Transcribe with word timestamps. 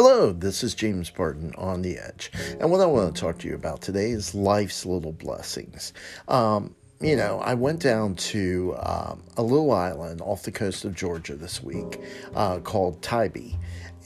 Hello, 0.00 0.30
this 0.30 0.62
is 0.62 0.76
James 0.76 1.10
Barton 1.10 1.52
on 1.58 1.82
the 1.82 1.98
Edge. 1.98 2.30
And 2.60 2.70
what 2.70 2.80
I 2.80 2.86
want 2.86 3.12
to 3.12 3.20
talk 3.20 3.36
to 3.38 3.48
you 3.48 3.56
about 3.56 3.82
today 3.82 4.12
is 4.12 4.32
life's 4.32 4.86
little 4.86 5.10
blessings. 5.10 5.92
Um, 6.28 6.76
you 7.00 7.16
know, 7.16 7.40
I 7.40 7.54
went 7.54 7.80
down 7.80 8.14
to 8.14 8.76
um, 8.78 9.24
a 9.36 9.42
little 9.42 9.72
island 9.72 10.20
off 10.20 10.44
the 10.44 10.52
coast 10.52 10.84
of 10.84 10.94
Georgia 10.94 11.34
this 11.34 11.64
week 11.64 12.00
uh, 12.36 12.60
called 12.60 13.02
Tybee. 13.02 13.56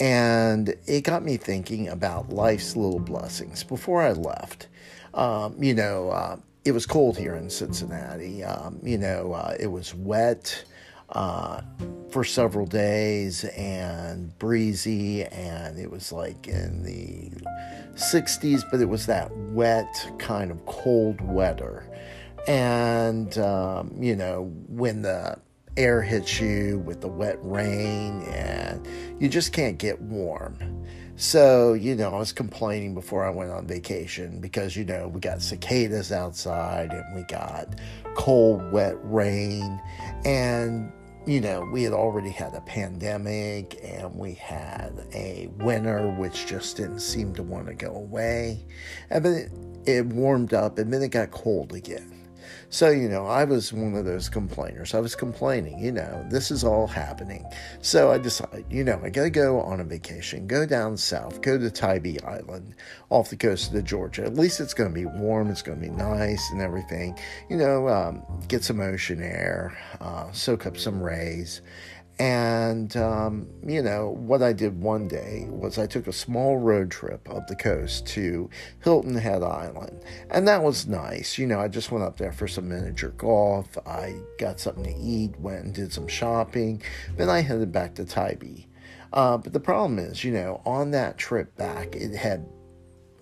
And 0.00 0.74
it 0.86 1.02
got 1.02 1.24
me 1.24 1.36
thinking 1.36 1.88
about 1.88 2.30
life's 2.30 2.74
little 2.74 2.98
blessings 2.98 3.62
before 3.62 4.00
I 4.00 4.12
left. 4.12 4.68
Um, 5.12 5.62
you 5.62 5.74
know, 5.74 6.08
uh, 6.08 6.38
it 6.64 6.72
was 6.72 6.86
cold 6.86 7.18
here 7.18 7.34
in 7.34 7.50
Cincinnati. 7.50 8.42
Um, 8.42 8.80
you 8.82 8.96
know, 8.96 9.34
uh, 9.34 9.56
it 9.60 9.66
was 9.66 9.94
wet 9.94 10.64
uh, 11.12 11.62
for 12.10 12.24
several 12.24 12.66
days 12.66 13.44
and 13.44 14.36
breezy, 14.38 15.24
and 15.24 15.78
it 15.78 15.90
was 15.90 16.12
like 16.12 16.48
in 16.48 16.82
the 16.82 17.30
60s, 17.94 18.62
but 18.70 18.80
it 18.80 18.88
was 18.88 19.06
that 19.06 19.34
wet, 19.36 20.10
kind 20.18 20.50
of 20.50 20.64
cold 20.66 21.20
weather. 21.20 21.88
And, 22.48 23.36
um, 23.38 23.94
you 23.98 24.16
know, 24.16 24.52
when 24.68 25.02
the 25.02 25.38
air 25.76 26.02
hits 26.02 26.40
you 26.40 26.80
with 26.80 27.00
the 27.00 27.08
wet 27.08 27.38
rain 27.40 28.22
and 28.24 28.86
you 29.18 29.28
just 29.28 29.52
can't 29.52 29.78
get 29.78 30.00
warm. 30.02 30.84
So, 31.16 31.74
you 31.74 31.94
know, 31.94 32.14
I 32.14 32.18
was 32.18 32.32
complaining 32.32 32.94
before 32.94 33.24
I 33.24 33.30
went 33.30 33.50
on 33.50 33.66
vacation 33.66 34.40
because, 34.40 34.76
you 34.76 34.84
know, 34.84 35.08
we 35.08 35.20
got 35.20 35.40
cicadas 35.40 36.10
outside 36.10 36.92
and 36.92 37.04
we 37.14 37.22
got 37.22 37.78
cold, 38.16 38.72
wet 38.72 38.96
rain. 39.02 39.80
And 40.24 40.92
you 41.26 41.40
know, 41.40 41.60
we 41.72 41.84
had 41.84 41.92
already 41.92 42.30
had 42.30 42.54
a 42.54 42.60
pandemic 42.62 43.78
and 43.84 44.12
we 44.14 44.34
had 44.34 45.06
a 45.14 45.48
winter 45.58 46.10
which 46.10 46.46
just 46.46 46.76
didn't 46.76 47.00
seem 47.00 47.32
to 47.34 47.42
want 47.42 47.66
to 47.68 47.74
go 47.74 47.94
away. 47.94 48.64
And 49.10 49.24
then 49.24 49.82
it, 49.84 49.98
it 49.98 50.06
warmed 50.06 50.52
up 50.52 50.78
and 50.78 50.92
then 50.92 51.02
it 51.02 51.08
got 51.08 51.30
cold 51.30 51.74
again. 51.74 52.21
So, 52.70 52.90
you 52.90 53.08
know, 53.08 53.26
I 53.26 53.44
was 53.44 53.72
one 53.72 53.94
of 53.94 54.04
those 54.04 54.28
complainers. 54.28 54.94
I 54.94 55.00
was 55.00 55.14
complaining, 55.14 55.78
you 55.78 55.92
know, 55.92 56.24
this 56.30 56.50
is 56.50 56.64
all 56.64 56.86
happening. 56.86 57.44
So 57.80 58.10
I 58.10 58.18
decided, 58.18 58.64
you 58.70 58.84
know, 58.84 59.00
I 59.02 59.10
got 59.10 59.24
to 59.24 59.30
go 59.30 59.60
on 59.60 59.80
a 59.80 59.84
vacation, 59.84 60.46
go 60.46 60.66
down 60.66 60.96
south, 60.96 61.40
go 61.40 61.58
to 61.58 61.70
Tybee 61.70 62.20
Island 62.20 62.74
off 63.10 63.30
the 63.30 63.36
coast 63.36 63.74
of 63.74 63.84
Georgia. 63.84 64.24
At 64.24 64.34
least 64.34 64.60
it's 64.60 64.74
going 64.74 64.90
to 64.90 64.94
be 64.94 65.06
warm, 65.06 65.50
it's 65.50 65.62
going 65.62 65.80
to 65.80 65.88
be 65.88 65.94
nice 65.94 66.50
and 66.50 66.60
everything. 66.60 67.18
You 67.48 67.56
know, 67.56 67.88
um, 67.88 68.22
get 68.48 68.64
some 68.64 68.80
ocean 68.80 69.22
air, 69.22 69.76
uh, 70.00 70.30
soak 70.32 70.66
up 70.66 70.76
some 70.76 71.02
rays. 71.02 71.60
And, 72.18 72.96
um, 72.96 73.48
you 73.66 73.82
know, 73.82 74.10
what 74.10 74.42
I 74.42 74.52
did 74.52 74.80
one 74.80 75.08
day 75.08 75.46
was 75.48 75.78
I 75.78 75.86
took 75.86 76.06
a 76.06 76.12
small 76.12 76.58
road 76.58 76.90
trip 76.90 77.28
up 77.28 77.46
the 77.48 77.56
coast 77.56 78.06
to 78.08 78.48
Hilton 78.84 79.16
Head 79.16 79.42
Island. 79.42 80.04
And 80.30 80.46
that 80.46 80.62
was 80.62 80.86
nice. 80.86 81.38
You 81.38 81.46
know, 81.46 81.58
I 81.58 81.68
just 81.68 81.90
went 81.90 82.04
up 82.04 82.18
there 82.18 82.32
for 82.32 82.46
some 82.46 82.68
miniature 82.68 83.10
golf. 83.10 83.76
I 83.86 84.14
got 84.38 84.60
something 84.60 84.84
to 84.84 84.94
eat, 84.94 85.38
went 85.40 85.64
and 85.64 85.74
did 85.74 85.92
some 85.92 86.06
shopping. 86.06 86.82
Then 87.16 87.28
I 87.28 87.40
headed 87.40 87.72
back 87.72 87.94
to 87.96 88.04
Tybee. 88.04 88.66
Uh, 89.12 89.38
but 89.38 89.52
the 89.52 89.60
problem 89.60 89.98
is, 89.98 90.24
you 90.24 90.32
know, 90.32 90.62
on 90.64 90.90
that 90.92 91.18
trip 91.18 91.56
back, 91.56 91.94
it 91.94 92.14
had 92.14 92.46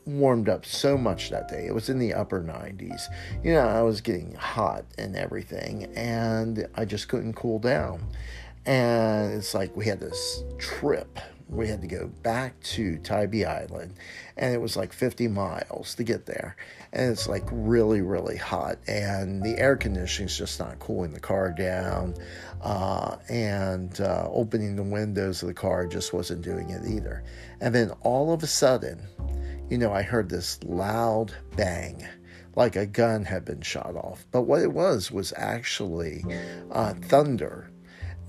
warmed 0.07 0.49
up 0.49 0.65
so 0.65 0.97
much 0.97 1.31
that 1.31 1.49
day. 1.49 1.67
It 1.67 1.75
was 1.75 1.89
in 1.89 1.99
the 1.99 2.15
upper 2.15 2.43
90s. 2.43 3.03
You 3.43 3.55
know, 3.55 3.67
I 3.67 3.83
was 3.83 4.01
getting 4.01 4.35
hot 4.35 4.85
and 4.99 5.17
everything, 5.17 5.85
and 5.97 6.67
I 6.75 6.85
just 6.85 7.09
couldn't 7.09 7.35
cool 7.35 7.59
down. 7.59 8.07
And 8.67 9.35
it's 9.35 9.55
like 9.55 9.77
we 9.77 9.87
had 9.87 10.01
this 10.01 10.45
trip. 10.59 11.19
We 11.49 11.67
had 11.67 11.81
to 11.81 11.89
go 11.89 12.07
back 12.23 12.61
to 12.61 12.99
Tybee 12.99 13.45
Island, 13.45 13.95
and 14.37 14.55
it 14.55 14.61
was 14.61 14.77
like 14.77 14.93
50 14.93 15.27
miles 15.27 15.97
to 15.97 16.05
get 16.05 16.25
there. 16.25 16.55
And 16.93 17.11
it's 17.11 17.29
like 17.29 17.43
really, 17.51 18.03
really 18.03 18.37
hot, 18.37 18.79
and 18.87 19.43
the 19.43 19.59
air 19.59 19.77
conditioning's 19.77 20.39
just 20.39 20.61
not 20.61 20.79
cooling 20.79 21.13
the 21.13 21.19
car 21.19 21.51
down. 21.51 22.15
Uh, 22.61 23.17
and 23.29 24.01
uh, 24.01 24.29
opening 24.31 24.77
the 24.77 24.83
windows 24.85 25.43
of 25.43 25.49
the 25.49 25.55
car 25.55 25.87
just 25.87 26.13
wasn't 26.13 26.43
doing 26.43 26.71
it 26.71 26.87
either. 26.87 27.25
And 27.61 27.75
then 27.75 27.91
all 28.03 28.33
of 28.33 28.45
a 28.45 28.47
sudden, 28.47 29.03
you 29.69 29.79
know, 29.79 29.93
I 29.93 30.03
heard 30.03 30.29
this 30.29 30.63
loud 30.63 31.33
bang 31.57 32.07
like 32.57 32.77
a 32.77 32.87
gun 32.87 33.25
had 33.25 33.45
been 33.45 33.61
shot 33.61 33.97
off. 33.97 34.27
But 34.31 34.43
what 34.43 34.61
it 34.61 34.73
was 34.73 35.11
was 35.11 35.33
actually 35.37 36.25
uh, 36.71 36.95
thunder 36.95 37.71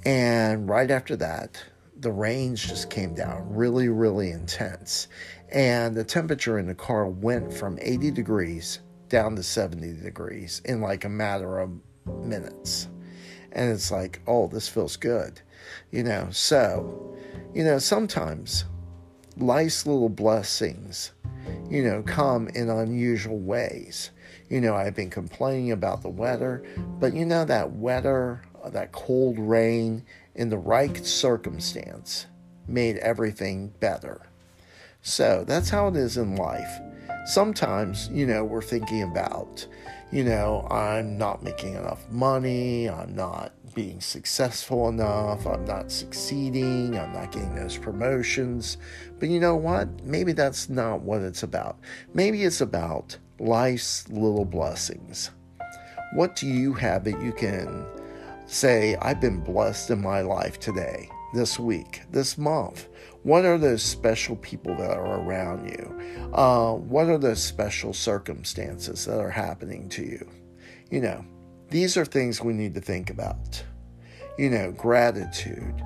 and 0.05 0.67
right 0.67 0.89
after 0.89 1.15
that, 1.17 1.63
the 1.99 2.11
rains 2.11 2.61
just 2.61 2.89
came 2.89 3.13
down 3.13 3.53
really, 3.53 3.87
really 3.87 4.31
intense. 4.31 5.07
And 5.49 5.95
the 5.95 6.03
temperature 6.03 6.57
in 6.57 6.65
the 6.65 6.75
car 6.75 7.07
went 7.07 7.53
from 7.53 7.77
80 7.81 8.11
degrees 8.11 8.79
down 9.09 9.35
to 9.35 9.43
70 9.43 10.01
degrees 10.01 10.61
in 10.65 10.81
like 10.81 11.05
a 11.05 11.09
matter 11.09 11.59
of 11.59 11.71
minutes. 12.07 12.87
And 13.51 13.69
it's 13.69 13.91
like, 13.91 14.21
oh, 14.27 14.47
this 14.47 14.67
feels 14.67 14.95
good. 14.95 15.41
You 15.91 16.03
know, 16.03 16.29
so, 16.31 17.17
you 17.53 17.63
know, 17.63 17.77
sometimes 17.77 18.65
life's 19.37 19.85
little 19.85 20.09
blessings, 20.09 21.11
you 21.69 21.83
know, 21.83 22.01
come 22.03 22.47
in 22.49 22.69
unusual 22.69 23.37
ways. 23.37 24.11
You 24.49 24.61
know, 24.61 24.75
I've 24.75 24.95
been 24.95 25.09
complaining 25.09 25.71
about 25.71 26.01
the 26.01 26.09
weather, 26.09 26.63
but 26.99 27.13
you 27.13 27.25
know, 27.25 27.45
that 27.45 27.73
weather 27.73 28.41
that 28.69 28.91
cold 28.91 29.39
rain 29.39 30.03
in 30.35 30.49
the 30.49 30.57
right 30.57 31.05
circumstance 31.05 32.27
made 32.67 32.97
everything 32.97 33.73
better. 33.79 34.21
So 35.01 35.43
that's 35.47 35.69
how 35.69 35.87
it 35.87 35.95
is 35.95 36.17
in 36.17 36.35
life. 36.35 36.79
Sometimes, 37.25 38.09
you 38.09 38.25
know, 38.25 38.43
we're 38.43 38.61
thinking 38.61 39.03
about, 39.03 39.65
you 40.11 40.23
know, 40.23 40.67
I'm 40.69 41.17
not 41.17 41.43
making 41.43 41.75
enough 41.75 42.09
money, 42.09 42.89
I'm 42.89 43.15
not 43.15 43.53
being 43.73 44.01
successful 44.01 44.89
enough, 44.89 45.45
I'm 45.45 45.65
not 45.65 45.91
succeeding, 45.91 46.97
I'm 46.97 47.13
not 47.13 47.31
getting 47.31 47.55
those 47.55 47.77
promotions. 47.77 48.77
But 49.19 49.29
you 49.29 49.39
know 49.39 49.55
what? 49.55 50.03
Maybe 50.03 50.33
that's 50.33 50.69
not 50.69 51.01
what 51.01 51.21
it's 51.21 51.43
about. 51.43 51.77
Maybe 52.13 52.43
it's 52.43 52.61
about 52.61 53.17
life's 53.39 54.07
little 54.09 54.45
blessings. 54.45 55.31
What 56.13 56.35
do 56.35 56.47
you 56.47 56.73
have 56.73 57.03
that 57.05 57.21
you 57.21 57.31
can 57.31 57.85
say, 58.51 58.95
I've 59.01 59.21
been 59.21 59.39
blessed 59.39 59.91
in 59.91 60.01
my 60.01 60.21
life 60.21 60.59
today, 60.59 61.09
this 61.33 61.57
week, 61.57 62.01
this 62.11 62.37
month? 62.37 62.87
What 63.23 63.45
are 63.45 63.57
those 63.57 63.81
special 63.81 64.35
people 64.37 64.75
that 64.75 64.97
are 64.97 65.21
around 65.21 65.69
you? 65.69 66.31
Uh, 66.33 66.73
what 66.73 67.07
are 67.07 67.17
those 67.17 67.41
special 67.41 67.93
circumstances 67.93 69.05
that 69.05 69.19
are 69.19 69.29
happening 69.29 69.87
to 69.89 70.03
you? 70.03 70.29
You 70.89 71.01
know, 71.01 71.25
these 71.69 71.95
are 71.97 72.05
things 72.05 72.41
we 72.41 72.53
need 72.53 72.73
to 72.75 72.81
think 72.81 73.09
about. 73.09 73.63
You 74.37 74.49
know, 74.49 74.71
gratitude, 74.71 75.81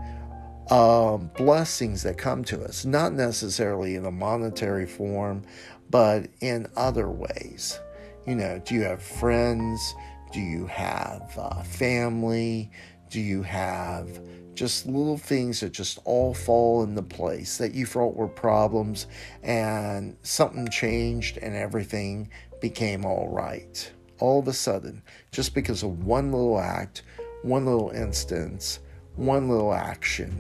um, 0.72 1.30
blessings 1.36 2.04
that 2.04 2.18
come 2.18 2.44
to 2.46 2.64
us, 2.64 2.86
not 2.86 3.14
necessarily 3.14 3.96
in 3.96 4.06
a 4.06 4.12
monetary 4.12 4.88
form, 4.88 5.44
but 5.90 6.28
in 6.42 6.68
other 6.76 7.10
ways. 7.10 7.80
You 8.26 8.36
know, 8.36 8.60
do 8.66 8.74
you 8.74 8.82
have 8.84 9.04
friends? 9.04 9.94
Do 10.32 10.42
you 10.42 10.66
have 10.68 11.34
uh, 11.38 11.64
family? 11.64 12.72
Do 13.10 13.22
you 13.22 13.44
have 13.44 14.20
just 14.56 14.86
little 14.86 15.18
things 15.18 15.60
that 15.60 15.72
just 15.72 16.00
all 16.06 16.34
fall 16.34 16.84
into 16.84 17.02
place 17.02 17.58
that 17.58 17.74
you 17.74 17.86
thought 17.86 18.16
were 18.16 18.28
problems 18.28 19.08
and 19.44 20.18
something 20.24 20.68
changed 20.70 21.38
and 21.38 21.56
everything 21.56 22.30
became 22.62 23.06
all 23.06 23.30
right? 23.30 23.92
All 24.20 24.40
of 24.40 24.48
a 24.48 24.54
sudden, 24.54 25.02
just 25.32 25.54
because 25.54 25.84
of 25.84 26.06
one 26.06 26.32
little 26.32 26.60
act, 26.60 27.04
one 27.44 27.66
little 27.66 27.92
instance, 27.92 28.80
one 29.16 29.50
little 29.50 29.74
action. 29.74 30.34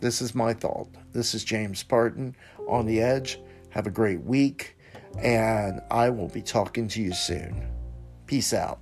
This 0.00 0.20
is 0.20 0.34
my 0.34 0.52
thought. 0.52 0.88
This 1.12 1.34
is 1.34 1.44
James 1.44 1.82
Barton 1.82 2.34
on 2.66 2.86
the 2.86 3.00
Edge. 3.00 3.38
Have 3.70 3.86
a 3.86 3.90
great 3.90 4.20
week, 4.22 4.76
and 5.18 5.80
I 5.90 6.10
will 6.10 6.28
be 6.28 6.42
talking 6.42 6.88
to 6.88 7.00
you 7.00 7.12
soon. 7.12 7.71
Peace 8.32 8.54
out. 8.54 8.78